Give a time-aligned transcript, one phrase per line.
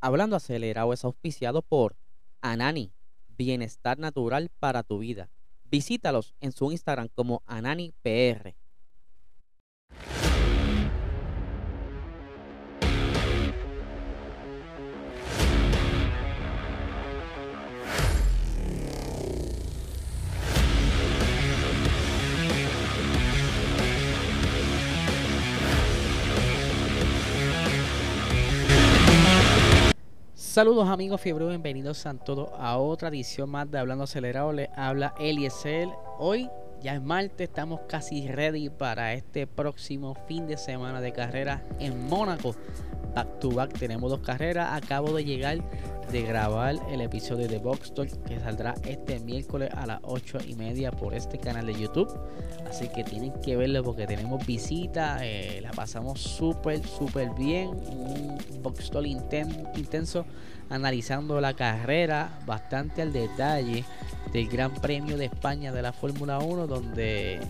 [0.00, 1.96] Hablando acelerado es auspiciado por
[2.40, 2.92] Anani,
[3.36, 5.30] bienestar natural para tu vida.
[5.64, 8.54] Visítalos en su Instagram como AnaniPR.
[30.56, 34.54] Saludos amigos fiebre, bienvenidos a todos a otra edición más de Hablando Acelerado.
[34.54, 35.86] Les habla Eliezer.
[36.18, 36.48] Hoy
[36.80, 42.08] ya es martes, estamos casi ready para este próximo fin de semana de carrera en
[42.08, 42.54] Mónaco.
[43.14, 44.82] Back to back tenemos dos carreras.
[44.82, 45.58] Acabo de llegar
[46.10, 47.92] de grabar el episodio de Box
[48.26, 52.08] que saldrá este miércoles a las 8 y media por este canal de YouTube.
[52.68, 55.18] Así que tienen que verlo porque tenemos visita.
[55.22, 57.68] Eh, la pasamos súper, súper bien.
[57.68, 60.24] Un Box Talk intenso
[60.70, 63.84] analizando la carrera bastante al detalle
[64.32, 67.40] del Gran Premio de España de la Fórmula 1, donde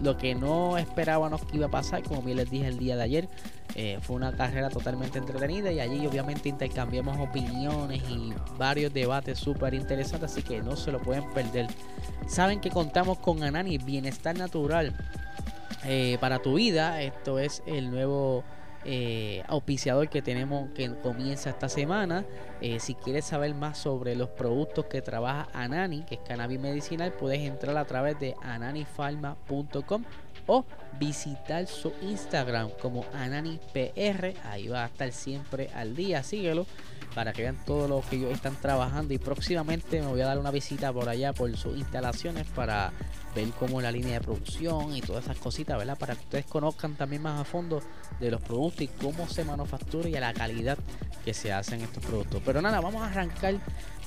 [0.00, 3.02] lo que no esperábamos que iba a pasar, como bien les dije el día de
[3.02, 3.28] ayer,
[3.74, 9.74] eh, fue una carrera totalmente entretenida y allí obviamente intercambiamos opiniones y varios debates súper
[9.74, 11.68] interesantes, así que no se lo pueden perder.
[12.26, 14.92] Saben que contamos con Anani, Bienestar Natural
[15.84, 17.02] eh, para tu vida.
[17.02, 18.44] Esto es el nuevo
[18.84, 22.24] eh, auspiciador que tenemos que comienza esta semana.
[22.60, 27.12] Eh, si quieres saber más sobre los productos que trabaja Anani, que es cannabis medicinal,
[27.12, 30.04] puedes entrar a través de ananifarma.com
[30.46, 30.64] o
[30.98, 34.34] visitar su Instagram como AnaniPR.
[34.44, 36.22] Ahí va a estar siempre al día.
[36.22, 36.66] Síguelo
[37.14, 39.14] para que vean todo lo que ellos están trabajando.
[39.14, 42.92] Y próximamente me voy a dar una visita por allá por sus instalaciones para
[43.34, 45.98] ver cómo la línea de producción y todas esas cositas, ¿verdad?
[45.98, 47.82] Para que ustedes conozcan también más a fondo
[48.20, 50.78] de los productos y cómo se manufactura y a la calidad
[51.24, 52.42] que se hacen estos productos.
[52.44, 53.54] Pero nada, vamos a arrancar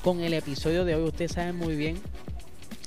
[0.04, 1.04] con el episodio de hoy.
[1.04, 2.00] Ustedes saben muy bien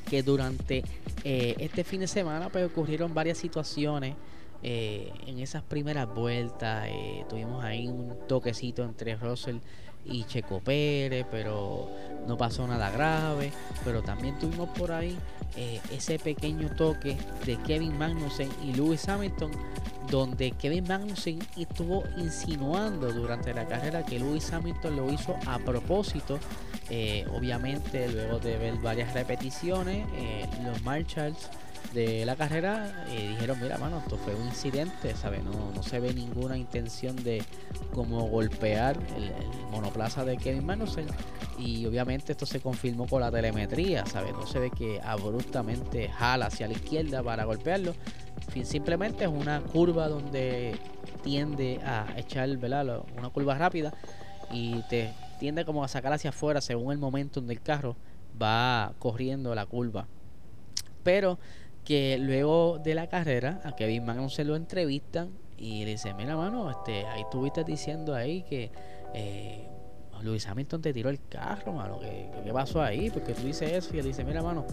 [0.08, 0.84] que durante
[1.24, 4.14] eh, este fin de semana pues ocurrieron varias situaciones
[4.62, 6.88] eh, en esas primeras vueltas.
[6.88, 9.58] Eh, tuvimos ahí un toquecito entre Russell
[10.04, 11.88] y Checo Pérez, pero
[12.28, 13.52] no pasó nada grave.
[13.84, 15.18] Pero también tuvimos por ahí
[15.56, 19.50] eh, ese pequeño toque de Kevin Magnussen y Lewis Hamilton,
[20.10, 26.38] donde Kevin Magnussen estuvo insinuando durante la carrera que Lewis Hamilton lo hizo a propósito.
[26.90, 31.50] Eh, obviamente, luego de ver varias repeticiones, eh, los Marshalls
[31.92, 35.42] de la carrera dijeron, mira, mano, esto fue un incidente, ¿sabes?
[35.42, 37.42] No, no se ve ninguna intención de
[37.94, 39.32] como golpear el,
[39.70, 41.06] monoplaza de Kevin Magnussen
[41.58, 44.32] y obviamente esto se confirmó con la telemetría, ¿sabes?
[44.32, 47.94] No se ve que abruptamente jala hacia la izquierda para golpearlo,
[48.64, 50.78] simplemente es una curva donde
[51.22, 53.02] tiende a echar, ¿verdad?
[53.16, 53.92] Una curva rápida
[54.50, 57.96] y te tiende como a sacar hacia afuera según el momento donde el carro
[58.40, 60.06] va corriendo la curva.
[61.02, 61.38] Pero
[61.88, 66.70] que luego de la carrera a Kevin Magnussen lo entrevistan y le dice, mira mano,
[66.70, 68.70] este, ahí estuviste diciendo ahí que
[69.14, 69.66] eh,
[70.20, 73.08] Luis Hamilton te tiró el carro, mano, ¿qué, ¿qué, pasó ahí?
[73.08, 74.66] Porque tú dices eso y él dice, mira mano,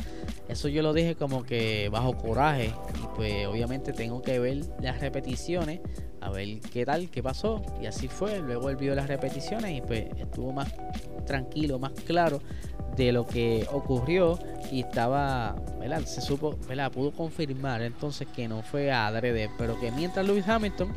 [0.49, 4.99] eso yo lo dije como que bajo coraje y pues obviamente tengo que ver las
[4.99, 5.79] repeticiones
[6.19, 9.79] a ver qué tal, qué pasó y así fue, luego él vio las repeticiones y
[9.79, 10.67] pues estuvo más
[11.25, 12.41] tranquilo, más claro
[12.95, 14.39] de lo que ocurrió
[14.71, 15.55] y estaba.
[16.05, 16.57] Se supo.
[16.93, 20.91] Pudo confirmar entonces que no fue adrede, pero que mientras Lewis Hamilton,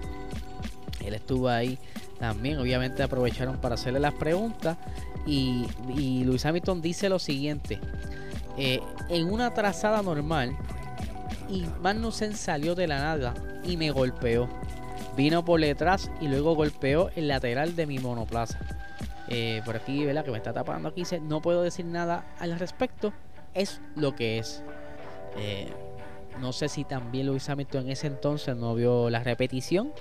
[1.05, 1.79] él estuvo ahí
[2.19, 4.77] también, obviamente aprovecharon para hacerle las preguntas
[5.27, 7.79] y, y Lewis Hamilton dice lo siguiente,
[8.57, 10.57] eh, en una trazada normal
[11.49, 13.35] y Magnussen salió de la nada
[13.65, 14.49] y me golpeó.
[15.17, 18.59] Vino por detrás y luego golpeó el lateral de mi monoplaza.
[19.31, 20.25] Eh, por aquí, ¿verdad?
[20.25, 21.03] Que me está tapando aquí.
[21.03, 23.13] Dice, no puedo decir nada al respecto.
[23.55, 24.63] Es lo que es.
[25.37, 25.73] Eh,
[26.41, 29.93] no sé si también Luis Hamilton en ese entonces no vio la repetición.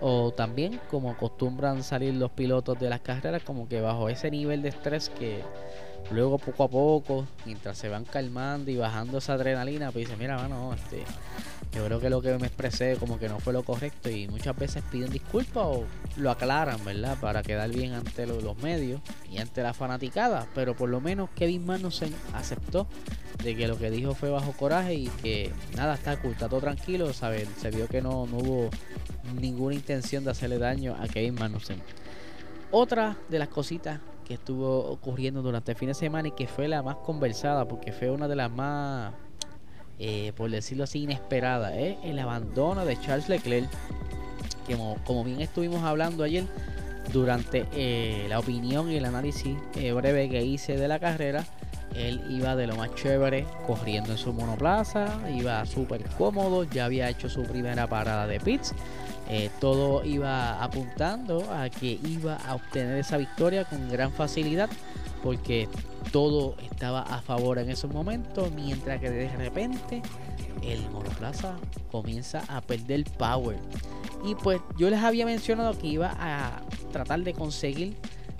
[0.00, 4.62] O también, como acostumbran salir los pilotos de las carreras, como que bajo ese nivel
[4.62, 5.42] de estrés que
[6.10, 10.36] luego poco a poco, mientras se van calmando y bajando esa adrenalina, pues dice, mira,
[10.36, 11.04] mano, este,
[11.72, 14.56] yo creo que lo que me expresé como que no fue lo correcto y muchas
[14.56, 15.84] veces piden disculpas o
[16.16, 17.16] lo aclaran, ¿verdad?
[17.20, 20.48] Para quedar bien ante los medios y ante la fanaticada.
[20.54, 22.88] Pero por lo menos Kevin Magnussen aceptó
[23.44, 27.12] de que lo que dijo fue bajo coraje y que nada, está oculto, todo tranquilo,
[27.12, 27.48] ¿sabes?
[27.60, 28.70] Se vio que no, no hubo
[29.40, 31.80] ninguna intención de hacerle daño a Kevin Magnussen.
[32.72, 36.68] Otra de las cositas que estuvo ocurriendo durante el fin de semana y que fue
[36.68, 39.12] la más conversada porque fue una de las más
[39.98, 41.98] eh, por decirlo así, inesperada, ¿eh?
[42.04, 43.68] el abandono de Charles Leclerc,
[44.68, 46.44] que como, bien estuvimos hablando ayer,
[47.12, 51.44] durante eh, la opinión y el análisis eh, breve que hice de la carrera,
[51.94, 57.08] él iba de lo más chévere corriendo en su monoplaza, iba súper cómodo, ya había
[57.08, 58.74] hecho su primera parada de pits.
[59.28, 64.68] Eh, todo iba apuntando a que iba a obtener esa victoria con gran facilidad
[65.22, 65.68] porque
[66.10, 70.02] todo estaba a favor en esos momentos, mientras que de repente
[70.62, 71.56] el monoplaza
[71.90, 73.56] comienza a perder power.
[74.24, 76.60] Y pues yo les había mencionado que iba a
[76.92, 77.96] tratar de conseguir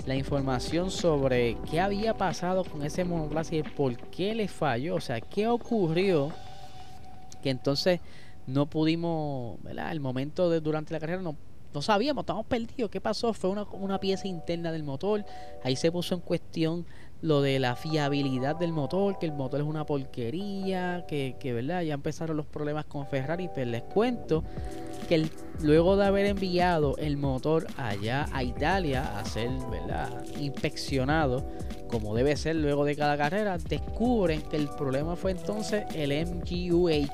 [0.07, 5.01] la información sobre qué había pasado con ese monoplaza y por qué le falló, o
[5.01, 6.33] sea, qué ocurrió
[7.43, 8.01] que entonces
[8.47, 9.93] no pudimos, ¿verdad?
[9.93, 11.37] El momento de durante la carrera no,
[11.73, 12.91] no sabíamos, estábamos perdidos.
[12.91, 13.33] ¿Qué pasó?
[13.33, 15.25] Fue una, una, pieza interna del motor.
[15.63, 16.87] Ahí se puso en cuestión
[17.23, 21.83] lo de la fiabilidad del motor, que el motor es una porquería, que, que ¿verdad?
[21.83, 23.49] Ya empezaron los problemas con Ferrari.
[23.55, 24.45] Pero les cuento
[25.09, 25.29] que
[25.61, 30.25] luego de haber enviado el motor allá a Italia a ser ¿verdad?
[30.39, 31.45] inspeccionado,
[31.89, 37.11] como debe ser luego de cada carrera, descubren que el problema fue entonces el MGUH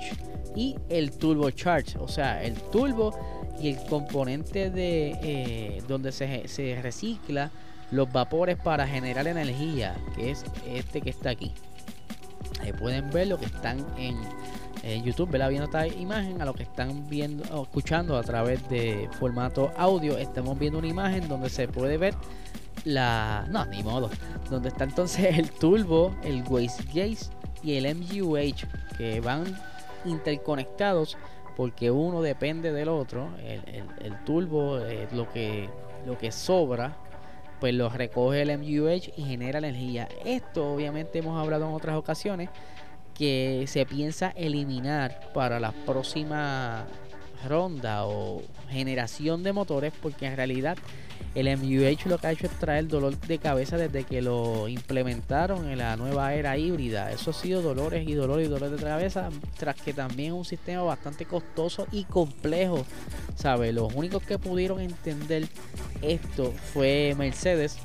[0.55, 3.15] y el turbocharge, o sea, el turbo
[3.61, 7.51] y el componente de eh, donde se, se recicla
[7.91, 11.53] los vapores para generar energía, que es este que está aquí.
[12.61, 14.17] Ahí pueden ver lo que están en,
[15.05, 15.49] YouTube, ¿verdad?
[15.49, 20.57] viendo esta imagen, a lo que están viendo escuchando a través de formato audio, estamos
[20.57, 22.15] viendo una imagen donde se puede ver
[22.85, 23.47] la.
[23.51, 24.11] No, ni modo.
[24.49, 27.19] Donde está entonces el turbo, el wastegate
[27.65, 28.65] y el MGUH
[28.97, 29.45] que van
[30.05, 31.17] interconectados
[31.57, 33.31] porque uno depende del otro.
[33.39, 35.69] El, turbo, es lo, que,
[36.07, 36.97] lo que sobra,
[37.61, 40.09] pues lo recoge el MUH y genera energía.
[40.25, 42.51] Esto obviamente hemos hablado en otras ocasiones
[43.15, 46.85] que se piensa eliminar para la próxima
[47.47, 50.77] ronda o generación de motores porque en realidad
[51.37, 55.69] el MUH lo que ha hecho es traer dolor de cabeza desde que lo implementaron
[55.71, 57.13] en la nueva era híbrida.
[57.13, 59.29] Eso ha sido dolores y dolores y dolores de cabeza,
[59.59, 62.87] tras que también un sistema bastante costoso y complejo.
[63.35, 63.75] ¿Sabe?
[63.75, 65.47] Los únicos que pudieron entender
[66.01, 67.77] esto fue Mercedes.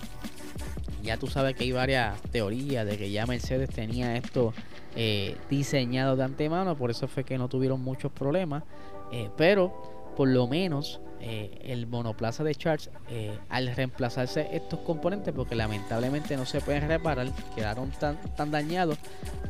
[1.03, 4.53] Ya tú sabes que hay varias teorías de que ya Mercedes tenía esto
[4.95, 8.63] eh, diseñado de antemano, por eso fue que no tuvieron muchos problemas.
[9.11, 15.33] Eh, pero por lo menos eh, el monoplaza de Charge eh, al reemplazarse estos componentes
[15.33, 18.97] porque lamentablemente no se pueden reparar quedaron tan, tan dañados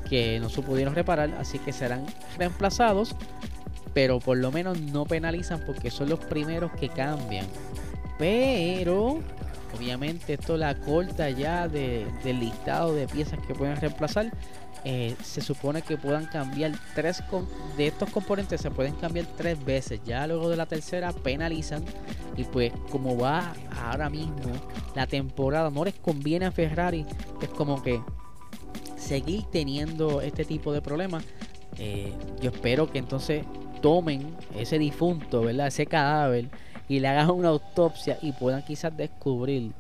[0.10, 2.06] que no se pudieron reparar así que serán
[2.38, 3.16] reemplazados
[3.94, 7.46] pero por lo menos no penalizan porque son los primeros que cambian.
[8.18, 9.20] Pero
[9.76, 14.32] obviamente esto la corta ya de, del listado de piezas que pueden reemplazar
[14.84, 17.22] eh, se supone que puedan cambiar tres
[17.78, 20.02] de estos componentes se pueden cambiar tres veces.
[20.06, 21.84] Ya luego de la tercera penalizan
[22.36, 23.54] y pues como va
[23.84, 24.52] ahora mismo
[24.96, 27.06] la temporada no les conviene a Ferrari
[27.42, 28.02] es como que
[28.98, 31.24] seguir teniendo este tipo de problemas.
[31.78, 33.46] Eh, yo espero que entonces
[33.82, 36.50] tomen ese difunto verdad ese cadáver
[36.92, 39.72] y le hagan una autopsia y puedan quizás descubrir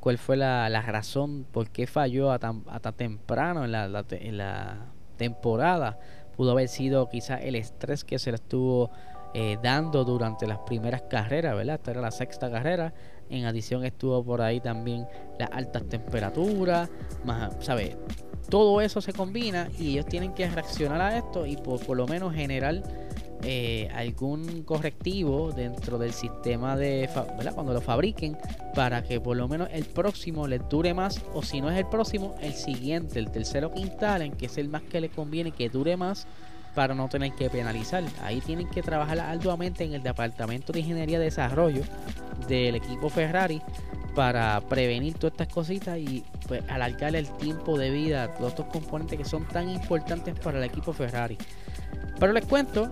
[0.00, 2.64] cuál fue la, razón por qué falló a tan,
[2.96, 4.86] temprano en la, en la
[5.18, 5.98] temporada.
[6.34, 8.90] Pudo haber sido quizás el estrés que se le estuvo
[9.34, 11.74] eh, dando durante las primeras carreras, ¿verdad?
[11.74, 12.94] Esta era la sexta carrera.
[13.28, 15.06] En adición estuvo por ahí también
[15.38, 16.88] las altas temperaturas,
[17.26, 17.94] más, ¿sabes?
[18.48, 22.06] Todo eso se combina y ellos tienen que reaccionar a esto y por, por lo
[22.06, 22.82] menos generar
[23.44, 27.08] eh, algún correctivo dentro del sistema de
[27.54, 28.36] cuando lo fabriquen
[28.74, 31.86] para que por lo menos el próximo les dure más o si no es el
[31.86, 35.68] próximo el siguiente el tercero que instalen que es el más que les conviene que
[35.68, 36.26] dure más
[36.74, 41.18] para no tener que penalizar ahí tienen que trabajar arduamente en el departamento de ingeniería
[41.18, 41.82] de desarrollo
[42.48, 43.60] del equipo Ferrari
[44.14, 49.18] para prevenir todas estas cositas y pues, alargar el tiempo de vida todos estos componentes
[49.18, 51.36] que son tan importantes para el equipo Ferrari.
[52.18, 52.90] Pero les cuento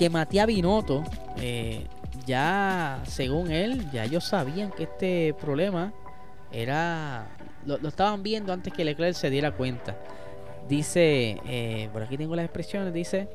[0.00, 1.04] que Matías Binotto,
[1.36, 1.84] eh,
[2.24, 5.92] ya según él, ya ellos sabían que este problema
[6.50, 7.26] era.
[7.66, 9.98] Lo, estaban viendo antes que Leclerc se diera cuenta.
[10.66, 13.28] Dice, eh, por aquí tengo las expresiones, dice.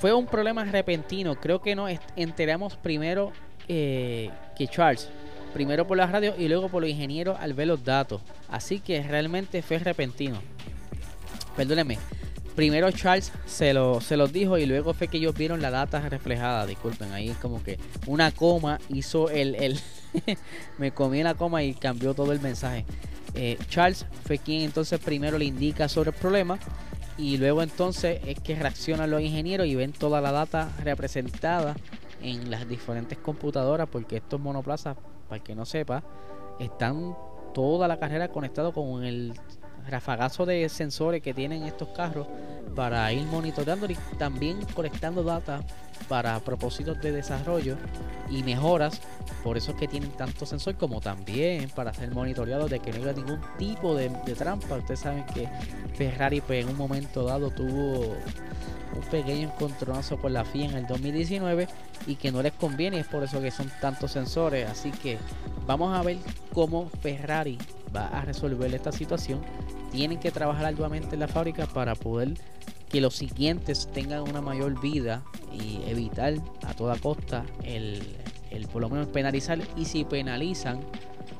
[0.00, 1.36] Fue un problema repentino.
[1.36, 3.30] Creo que nos enteramos primero
[3.68, 5.08] eh, que Charles.
[5.54, 8.22] Primero por la radio y luego por los ingenieros al ver los datos.
[8.48, 10.40] Así que realmente fue repentino.
[11.54, 12.19] Perdónenme
[12.54, 16.00] primero Charles se, lo, se los dijo y luego fue que ellos vieron la data
[16.08, 16.66] reflejada.
[16.66, 19.54] Disculpen, ahí es como que una coma hizo el.
[19.56, 19.80] el
[20.78, 22.84] me comí la coma y cambió todo el mensaje.
[23.34, 26.58] Eh, Charles fue quien entonces primero le indica sobre el problema
[27.16, 31.76] y luego entonces es que reaccionan los ingenieros y ven toda la data representada
[32.22, 34.96] en las diferentes computadoras, porque estos monoplazas,
[35.28, 36.02] para el que no sepa,
[36.58, 37.14] están
[37.54, 39.34] toda la carrera conectado con el
[39.88, 42.26] rafagazo de sensores que tienen estos carros
[42.74, 45.60] para ir monitoreando y también colectando data
[46.08, 47.76] para propósitos de desarrollo
[48.30, 49.00] y mejoras.
[49.42, 53.02] Por eso es que tienen tanto sensor como también para ser monitoreados de que no
[53.02, 54.76] haya ningún tipo de, trampa.
[54.76, 55.48] Ustedes saben que
[55.94, 58.16] Ferrari pues, en un momento dado tuvo
[58.94, 61.68] un pequeño encontronazo con la FIA en el 2019
[62.06, 64.68] y que no les conviene, es por eso que son tantos sensores.
[64.68, 65.18] Así que
[65.66, 66.18] vamos a ver
[66.52, 67.58] cómo Ferrari
[67.94, 69.40] va a resolver esta situación.
[69.90, 72.34] Tienen que trabajar arduamente en la fábrica para poder
[72.88, 76.34] que los siguientes tengan una mayor vida y evitar
[76.66, 78.02] a toda costa el,
[78.50, 80.80] el por lo menos penalizar y si penalizan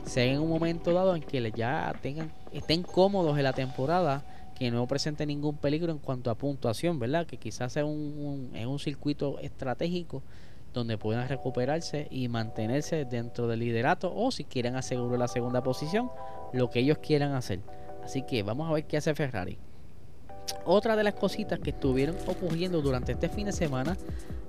[0.04, 4.24] sea en un momento dado en que ya tengan estén cómodos en la temporada
[4.60, 7.26] que no presente ningún peligro en cuanto a puntuación, ¿verdad?
[7.26, 10.22] Que quizás sea un, en un circuito estratégico
[10.74, 16.10] donde puedan recuperarse y mantenerse dentro del liderato o si quieren asegurar la segunda posición,
[16.52, 17.60] lo que ellos quieran hacer.
[18.10, 19.56] Así que vamos a ver qué hace Ferrari.
[20.64, 23.96] Otra de las cositas que estuvieron ocurriendo durante este fin de semana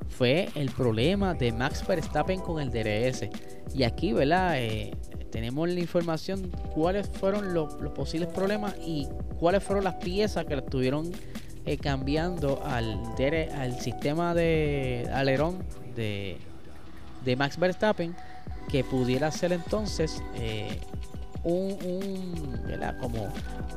[0.09, 3.29] fue el problema de Max Verstappen con el DRS.
[3.75, 4.55] Y aquí, ¿verdad?
[4.57, 4.95] Eh,
[5.29, 9.07] tenemos la información cuáles fueron los, posibles problemas y
[9.39, 11.11] cuáles fueron las piezas que estuvieron
[11.67, 12.99] eh, cambiando al,
[13.55, 15.59] al sistema de alerón
[15.95, 16.39] de,
[17.37, 18.15] Max Verstappen
[18.71, 20.79] que pudiera ser entonces eh,
[21.43, 22.51] un,
[22.99, 23.27] como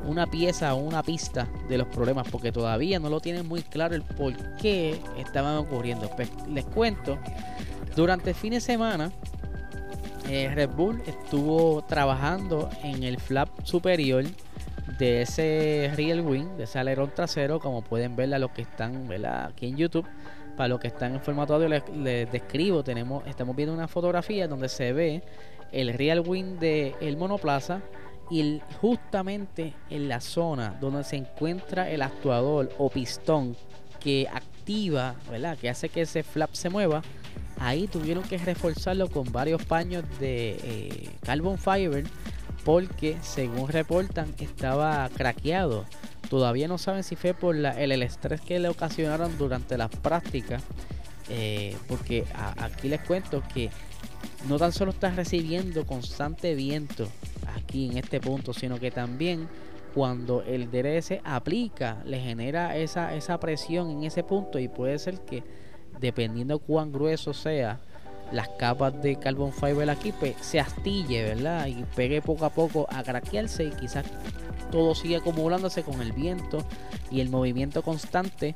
[0.07, 3.95] una pieza o una pista de los problemas porque todavía no lo tienen muy claro
[3.95, 6.11] el por qué estaban ocurriendo.
[6.17, 7.19] Pues, les cuento,
[7.97, 9.11] durante el fin de semana
[10.29, 14.25] eh, Red Bull estuvo trabajando en el flap superior
[14.99, 19.09] de ese real wing, de ese alerón trasero, como pueden ver a los que están
[19.27, 20.07] aquí en YouTube.
[20.57, 21.85] Para los que están en formato audio les,
[22.31, 25.23] describo, tenemos, estamos viendo una fotografía donde se ve
[25.75, 27.83] el real wing de el monoplaza
[28.31, 33.57] y justamente en la zona donde se encuentra el actuador o pistón
[34.01, 35.59] que activa, ¿verdad?
[35.59, 37.03] Que hace que ese flap se mueva.
[37.59, 42.05] Ahí tuvieron que reforzarlo con varios paños de eh, carbon fiber
[42.65, 45.85] porque según reportan estaba craqueado.
[46.31, 50.63] Todavía no saben si fue por el, estrés que le ocasionaron durante las prácticas.
[51.31, 52.25] Eh, porque
[52.59, 53.71] aquí les cuento que
[54.49, 57.09] no tan solo está recibiendo constante viento
[57.57, 59.49] aquí en este punto, sino que también
[59.95, 65.21] cuando el DRS aplica, le genera esa, esa presión en ese punto y puede ser
[65.21, 65.43] que
[66.01, 67.81] dependiendo cuán grueso sea
[68.33, 71.67] las capas de carbon fiber aquí, pues se astille, ¿verdad?
[71.67, 74.05] Y pegue poco a poco a craquearse y quizás
[74.73, 76.65] todo sigue acumulándose con el viento
[77.11, 78.55] y el movimiento constante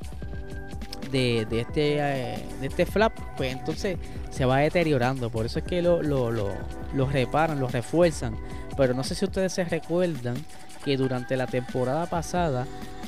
[1.11, 3.97] de, este, eh, de este flap, pues entonces
[4.29, 5.29] se va deteriorando.
[5.29, 8.35] Por eso es que lo, lo, lo, reparan, lo refuerzan.
[8.77, 10.35] Pero no sé si ustedes se recuerdan
[10.83, 12.65] que durante la temporada pasada,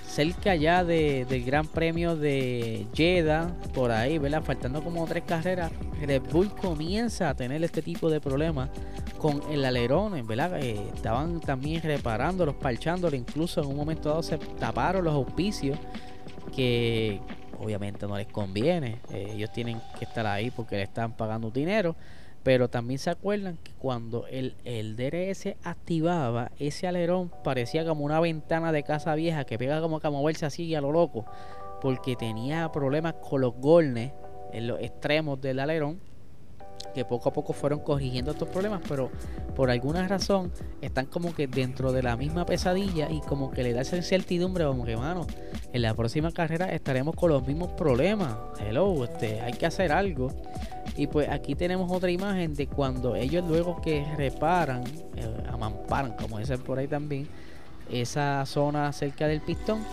[0.07, 4.43] cerca ya de, del Gran Premio de Jeddah, por ahí, ¿verdad?
[4.43, 8.69] Faltando como tres carreras, Red Bull comienza a tener este tipo de problemas
[9.17, 10.61] con el alerón, ¿verdad?
[10.61, 15.77] Eh, estaban también reparándolos, parchándolo, incluso en un momento dado se taparon los auspicios
[16.55, 17.21] que,
[17.61, 18.99] obviamente no les conviene.
[19.11, 21.95] Eh, ellos tienen que estar ahí porque le están pagando dinero.
[22.43, 28.19] Pero también se acuerdan que cuando el, el DRS activaba, ese alerón parecía como una
[28.19, 31.25] ventana de casa vieja que pega como a moverse así a lo loco.
[31.81, 34.11] Porque tenía problemas con los golnes
[34.53, 36.10] en los extremos del alerón
[36.93, 39.09] que poco a poco fueron corrigiendo estos problemas, pero
[39.55, 43.73] por alguna razón están como que dentro de la misma pesadilla y como que le
[43.73, 45.27] da esa incertidumbre, como que, mano,
[45.73, 48.35] en la próxima carrera estaremos con los mismos problemas.
[48.59, 50.29] Hello, este, hay que hacer algo.
[50.97, 54.83] Y pues aquí tenemos otra imagen de cuando ellos luego que reparan,
[55.15, 57.27] eh, amamparan, como dicen por ahí también,
[57.89, 59.83] esa zona cerca del pistón,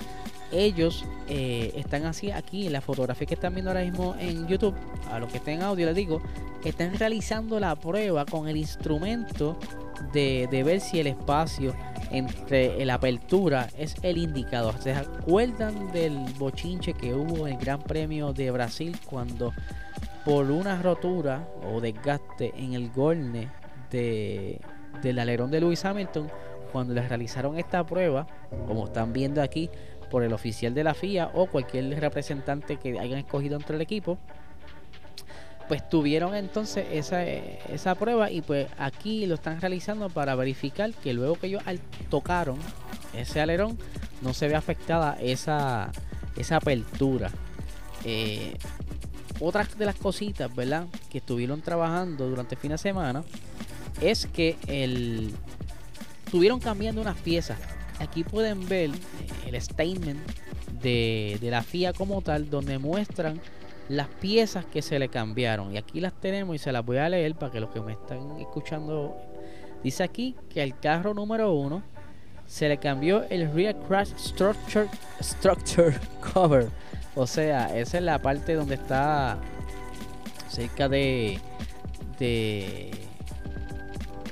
[0.52, 4.74] ellos eh, están así aquí en la fotografía que están viendo ahora mismo en YouTube.
[5.10, 6.22] A los que estén en audio les digo,
[6.64, 9.58] están realizando la prueba con el instrumento
[10.12, 11.74] de, ver si el espacio
[12.10, 14.74] entre la apertura es el indicador.
[14.80, 19.52] ¿Se acuerdan del bochinche que hubo en el Gran Premio de Brasil cuando
[20.24, 23.48] por una rotura o desgaste en el golne
[23.90, 24.60] de,
[25.02, 26.30] del alerón de Lewis Hamilton,
[26.72, 28.26] cuando les realizaron esta prueba,
[28.66, 29.70] como están viendo aquí,
[30.10, 34.18] por el oficial de la FIA o cualquier representante que hayan escogido entre el equipo,
[35.68, 41.12] pues tuvieron entonces esa, esa prueba y pues aquí lo están realizando para verificar que
[41.12, 41.62] luego que ellos
[42.08, 42.58] tocaron
[43.12, 43.78] ese alerón
[44.22, 45.92] no se ve afectada esa,
[46.36, 47.30] esa apertura.
[48.04, 48.56] Eh,
[49.40, 50.86] otra de las cositas, ¿verdad?
[51.10, 53.22] Que estuvieron trabajando durante el fin de semana
[54.00, 55.34] es que el
[56.24, 57.58] estuvieron cambiando unas piezas.
[58.00, 58.90] Aquí pueden ver
[59.46, 60.20] el statement
[60.82, 63.40] de, de la FIA como tal, donde muestran
[63.88, 65.72] las piezas que se le cambiaron.
[65.74, 67.92] Y aquí las tenemos y se las voy a leer para que los que me
[67.92, 69.16] están escuchando.
[69.82, 71.82] Dice aquí que el carro número uno
[72.46, 74.88] se le cambió el rear crash structure,
[75.22, 75.94] structure
[76.32, 76.68] cover.
[77.14, 79.38] O sea, esa es la parte donde está
[80.48, 81.38] cerca de,
[82.18, 82.90] de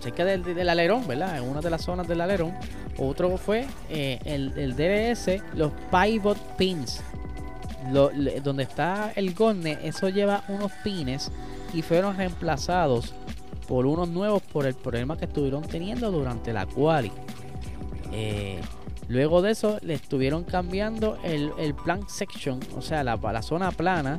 [0.00, 1.38] cerca del, alerón, ¿verdad?
[1.38, 2.54] En una de las zonas del alerón.
[2.98, 7.02] Otro fue eh, el, el DRS, los pivot pins
[7.90, 11.30] donde está el Gorne, eso lleva unos pines
[11.72, 13.14] y fueron reemplazados
[13.68, 17.12] por unos nuevos por el problema que estuvieron teniendo durante la quali.
[18.12, 18.60] Eh,
[19.08, 23.72] luego de eso le estuvieron cambiando el, el plan section, o sea, la, la, zona
[23.72, 24.18] plana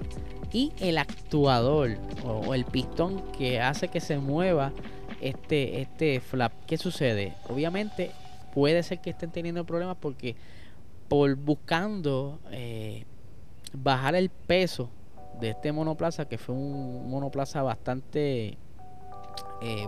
[0.51, 4.71] y el actuador o, el pistón que hace que se mueva
[5.21, 6.51] este, este flap.
[6.67, 7.33] ¿Qué sucede?
[7.49, 8.11] Obviamente
[8.57, 10.35] puede ser que estén teniendo problemas porque
[11.07, 13.05] por buscando eh,
[13.71, 14.89] bajar el peso
[15.39, 18.57] de este monoplaza, que fue un monoplaza bastante
[19.61, 19.87] eh,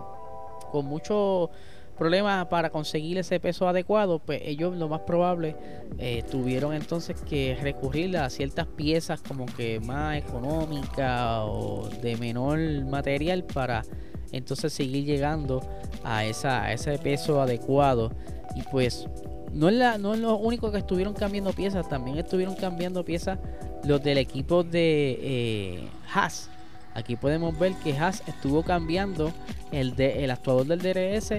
[0.70, 1.50] con muchos
[1.98, 5.56] problemas para conseguir ese peso adecuado, pues ellos lo más probable
[5.98, 12.60] eh, tuvieron entonces que recurrir a ciertas piezas como que más económicas o de menor
[12.84, 13.82] material para
[14.32, 15.60] entonces seguir llegando
[16.04, 18.12] a, esa, ese peso adecuado
[18.54, 19.06] y pues
[19.52, 23.38] no es, la, no es lo único que estuvieron cambiando piezas, también estuvieron cambiando piezas
[23.84, 26.48] los del equipo de eh, Haas.
[26.94, 29.32] Aquí podemos ver que Haas estuvo cambiando
[29.72, 31.32] el, de, el actuador del DRS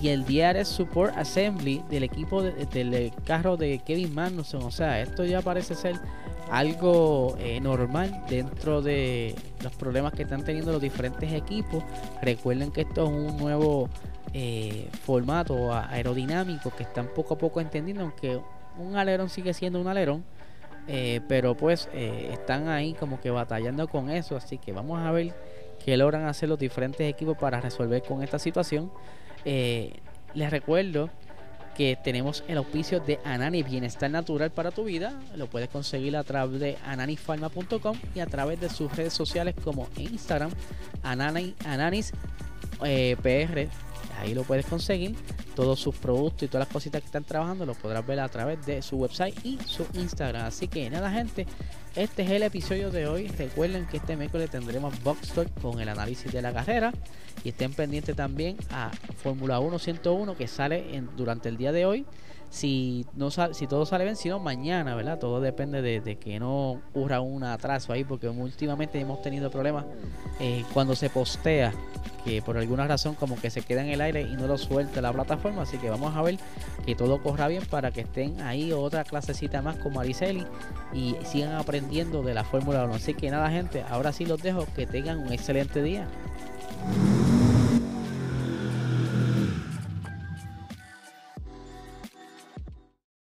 [0.00, 4.62] y el DRS Support Assembly del equipo del carro de Kevin Magnussen.
[4.62, 5.96] O sea, esto ya parece ser
[6.52, 11.82] algo eh, normal dentro de los problemas que están teniendo los diferentes equipos.
[12.22, 13.88] Recuerden que esto es un nuevo
[14.32, 18.40] eh, formato aerodinámico que están poco a poco entendiendo, aunque
[18.78, 20.24] un alerón sigue siendo un alerón
[20.88, 24.36] eh, pero pues eh, están ahí como que batallando con eso.
[24.36, 25.34] Así que vamos a ver
[25.84, 28.90] qué logran hacer los diferentes equipos para resolver con esta situación.
[29.44, 29.94] Eh,
[30.34, 31.10] les recuerdo
[31.76, 35.20] que tenemos el auspicio de Anani Bienestar Natural para tu vida.
[35.36, 39.88] Lo puedes conseguir a través de ananifarma.com y a través de sus redes sociales como
[39.96, 40.50] Instagram,
[41.02, 42.12] Ananis
[43.22, 43.68] PR
[44.20, 45.16] Ahí lo puedes conseguir.
[45.54, 48.64] Todos sus productos y todas las cositas que están trabajando lo podrás ver a través
[48.64, 50.46] de su website y su Instagram.
[50.46, 51.46] Así que nada, gente.
[51.94, 53.28] Este es el episodio de hoy.
[53.28, 56.92] Recuerden que este miércoles tendremos Box Talk con el análisis de la carrera.
[57.44, 58.90] Y estén pendientes también a
[59.22, 62.06] Fórmula 1 101 que sale durante el día de hoy
[62.52, 65.18] si no si todo sale bien, sino mañana, ¿verdad?
[65.18, 69.86] Todo depende de, que no ocurra un atraso ahí, porque últimamente hemos tenido problemas
[70.38, 71.72] eh, cuando se postea,
[72.26, 75.00] que por alguna razón como que se queda en el aire y no lo suelta
[75.00, 76.38] la plataforma, así que vamos a ver
[76.84, 80.46] que todo corra bien para que estén ahí otra clasecita más como Ariceli
[80.92, 82.94] y sigan aprendiendo de la Fórmula 1.
[82.94, 86.06] Así que nada gente, ahora sí los dejo, que tengan un excelente día.